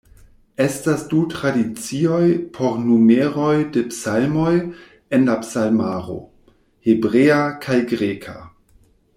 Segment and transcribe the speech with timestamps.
[0.63, 2.23] Estas du tradicioj
[2.55, 4.55] por numeroj de psalmoj
[5.19, 6.19] en la psalmaro:
[6.89, 8.39] hebrea kaj greka.